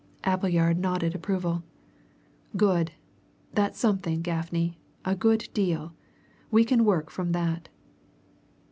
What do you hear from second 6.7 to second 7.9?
work on from that."